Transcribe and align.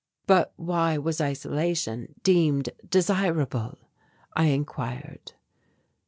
"But 0.25 0.51
why 0.55 0.97
was 0.97 1.21
isolation 1.21 2.15
deemed 2.23 2.69
desirable?" 2.89 3.77
I 4.33 4.45
enquired. 4.45 5.33